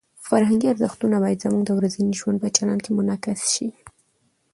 [0.27, 3.69] فرهنګي ارزښتونه باید زموږ د ورځني ژوند په چلند کې منعکس شي.